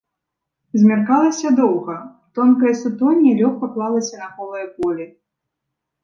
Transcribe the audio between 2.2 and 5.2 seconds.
тонкае сутонне лёгка клалася на голае поле.